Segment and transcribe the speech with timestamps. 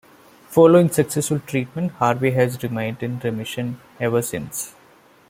[0.49, 4.73] Following successful treatment, Harvey has remained in remission ever since.